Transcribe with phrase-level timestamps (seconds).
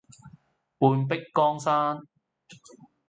[0.79, 2.01] 半壁江山